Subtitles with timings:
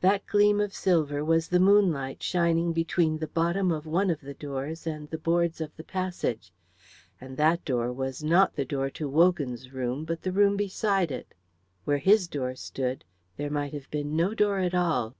[0.00, 4.34] That gleam of silver was the moonlight shining between the bottom of one of the
[4.34, 6.52] doors and the boards of the passage.
[7.20, 11.34] And that door was not the door of Wogan's room, but the room beside it.
[11.84, 13.04] Where his door stood,
[13.36, 15.14] there might have been no door at all.